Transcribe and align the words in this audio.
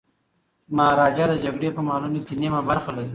مهاراجا 0.75 1.25
د 1.29 1.33
جګړې 1.43 1.69
په 1.75 1.81
مالونو 1.87 2.19
کي 2.27 2.33
نیمه 2.41 2.61
برخه 2.69 2.91
لري. 2.97 3.09